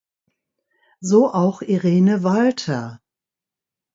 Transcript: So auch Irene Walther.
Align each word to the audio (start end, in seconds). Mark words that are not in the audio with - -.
So 1.01 1.31
auch 1.31 1.61
Irene 1.61 2.23
Walther. 2.23 3.03